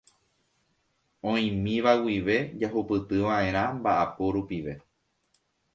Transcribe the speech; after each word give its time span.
Oĩmíva 1.33 1.93
guive 2.07 2.37
jahupytyva'erã 2.65 3.63
mba'apo 3.79 4.23
rupive. 4.39 4.73